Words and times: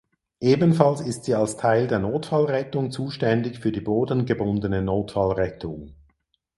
Ebenfalls 0.39 0.99
ist 0.99 1.25
sie 1.25 1.35
als 1.35 1.57
Teil 1.57 1.85
der 1.85 1.99
Notfallrettung 1.99 2.89
zuständig 2.89 3.59
für 3.59 3.71
die 3.71 3.81
bodengebundene 3.81 4.81
Notfallrettung. 4.81 5.93